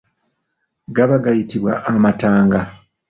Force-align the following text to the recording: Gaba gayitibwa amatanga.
Gaba 0.95 1.15
gayitibwa 1.23 1.73
amatanga. 1.91 2.59